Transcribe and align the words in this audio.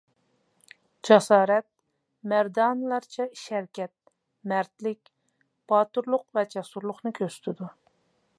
جاسارەت-مەردانىلەرچە 1.09 3.27
ئىش-ھەرىكەت، 3.35 3.95
مەردلىك، 4.53 5.13
باتۇرلۇق 5.73 6.25
ۋە 6.41 6.47
جەسۇرلۇقنى 6.57 7.13
كۆرسىتىدۇ. 7.23 7.71